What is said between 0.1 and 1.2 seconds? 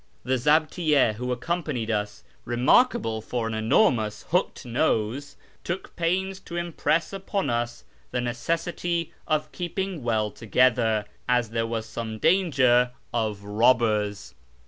The zabtiyy6